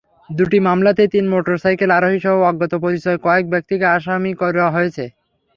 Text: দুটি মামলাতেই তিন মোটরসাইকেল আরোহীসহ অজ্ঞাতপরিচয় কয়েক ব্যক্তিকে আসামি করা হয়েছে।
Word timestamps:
দুটি 0.29 0.57
মামলাতেই 0.59 1.09
তিন 1.13 1.25
মোটরসাইকেল 1.33 1.89
আরোহীসহ 1.97 2.35
অজ্ঞাতপরিচয় 2.49 3.19
কয়েক 3.25 3.45
ব্যক্তিকে 3.53 3.85
আসামি 3.95 4.31
করা 4.41 4.65
হয়েছে। 4.75 5.05